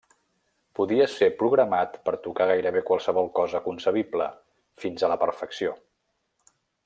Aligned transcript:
Podia 0.77 1.05
ser 1.15 1.27
programat 1.41 1.99
per 2.07 2.13
tocar 2.23 2.47
gairebé 2.53 2.83
qualsevol 2.89 3.29
cosa 3.41 3.63
concebible, 3.67 4.31
fins 4.85 5.05
a 5.05 5.11
la 5.13 5.19
perfecció. 5.27 5.77